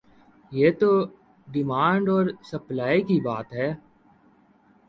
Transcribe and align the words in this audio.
یہ 0.51 0.71
تو 0.71 0.89
ڈیمانڈ 1.47 2.09
اور 2.09 2.25
سپلائی 2.43 3.01
کی 3.01 3.19
بات 3.21 3.53
ہے۔ 3.53 3.73